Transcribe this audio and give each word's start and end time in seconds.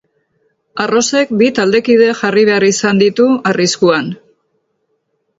Arrosek 0.83 1.33
bi 1.41 1.49
taldekide 1.59 2.07
jarri 2.21 2.45
behar 2.49 2.65
izan 2.69 3.01
ditu 3.01 3.27
arriskuan. 3.51 4.09